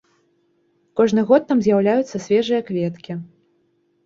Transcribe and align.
Кожны 1.01 1.21
год 1.31 1.45
там 1.51 1.57
з'яўляюцца 1.67 2.23
свежыя 2.25 2.61
кветкі. 2.71 3.13